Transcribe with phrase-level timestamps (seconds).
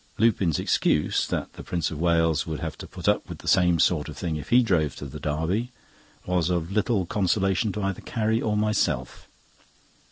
[0.17, 4.09] Lupin's excuse—that the Prince of Wales would have to put up with the same sort
[4.09, 8.57] of thing if he drove to the Derby—was of little consolation to either Carrie or
[8.57, 9.27] myself.